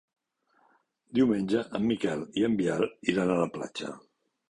Diumenge 1.19 1.63
en 1.81 1.87
Miquel 1.91 2.25
i 2.43 2.49
en 2.51 2.59
Biel 2.65 2.85
iran 3.15 3.35
a 3.35 3.41
la 3.47 3.51
platja. 3.61 3.97